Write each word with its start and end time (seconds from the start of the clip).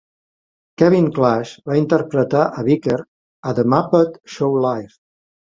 Kevin 0.81 1.09
Clash 1.17 1.51
va 1.71 1.77
interpretar 1.81 2.41
a 2.45 2.65
Beaker 2.71 2.97
a 3.53 3.57
"The 3.61 3.67
Muppet 3.75 4.21
Xou 4.39 4.59
Live". 4.69 4.95